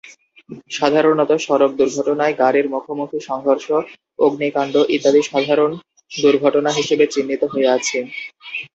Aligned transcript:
সাধারণতঃ 0.71 1.39
সড়ক 1.39 1.71
দুর্ঘটনায় 1.79 2.37
গাড়ীর 2.41 2.67
মুখোমুখি 2.73 3.19
সংঘর্ষ, 3.29 3.67
অগ্নিকাণ্ড 4.19 4.75
ইত্যাদি 4.95 5.21
সাধারণ 5.31 5.71
দুর্ঘটনা 6.11 6.71
হিসেবে 6.79 7.05
চিহ্নিত 7.13 7.41
হয়ে 7.53 7.69
আছে। 7.77 7.97